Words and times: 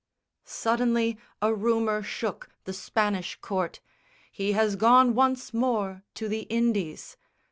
Suddenly 0.45 1.19
a 1.43 1.53
rumour 1.53 2.01
shook 2.01 2.49
the 2.63 2.73
Spanish 2.73 3.35
Court, 3.39 3.79
He 4.31 4.53
has 4.53 4.75
gone 4.75 5.13
once 5.13 5.53
more 5.53 6.01
to 6.15 6.27
the 6.27 6.47
Indies. 6.49 7.17